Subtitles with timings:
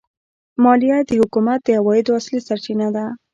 [0.63, 3.05] مالیه د حکومت د عوایدو اصلي سرچینه ده.